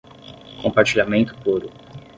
Compartilhamento 0.63 1.35
puro 1.43 1.69